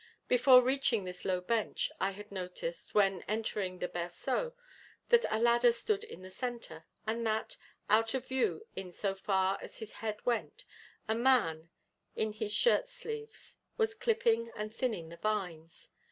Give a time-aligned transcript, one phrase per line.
[0.27, 4.53] Before reaching this low bench, I had noticed, when entering the berceau,
[5.09, 7.55] that a ladder stood in the centre; and that,
[7.87, 10.65] out of view in so far as his head went,
[11.07, 11.69] a man,
[12.15, 15.91] in his shirt sleeves, was clipping and thinning the vines.